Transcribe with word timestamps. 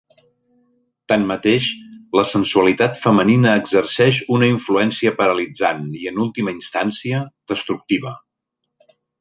Tanmateix, 1.11 1.67
la 2.19 2.23
sensualitat 2.31 2.97
femenina 3.03 3.53
exerceix 3.65 4.23
una 4.39 4.49
influència 4.55 5.15
paralitzant 5.23 5.87
i, 6.03 6.11
en 6.13 6.25
última 6.27 6.57
instància, 6.59 7.23
destructiva. 7.55 8.17